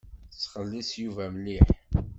[0.31, 1.67] Tettxelliṣ Yuba mliḥ.